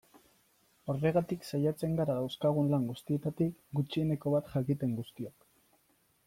[0.93, 5.47] Horregatik saiatzen gara dauzkagun lan guztietatik gutxieneko bat jakiten guztiok.